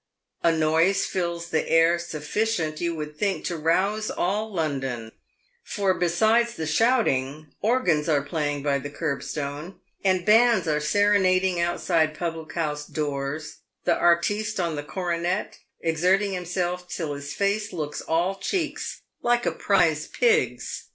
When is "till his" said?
16.89-17.35